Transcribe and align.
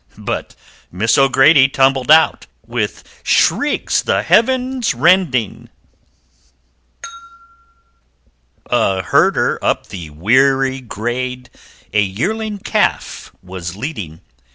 But 0.17 0.55
Miss 0.91 1.15
O'Grady 1.15 1.69
tumbled 1.69 2.09
out 2.09 2.47
With 2.65 3.03
shrieks 3.21 4.01
the 4.01 4.23
heavens 4.23 4.95
rending 4.95 5.69
A 8.65 9.03
Herder 9.03 9.63
up 9.63 9.89
the 9.89 10.09
weary 10.09 10.81
grade 10.81 11.51
A 11.93 12.01
yearling 12.01 12.57
Calf 12.57 13.31
was 13.43 13.75
leading. 13.75 14.21